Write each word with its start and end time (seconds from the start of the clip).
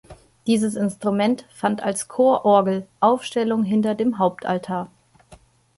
Dieses 0.47 0.73
Instrument 0.77 1.45
fand 1.53 1.83
als 1.83 2.07
Chororgel 2.07 2.87
Aufstellung 3.01 3.63
hinter 3.63 3.93
dem 3.93 4.17
Hauptaltar. 4.17 4.89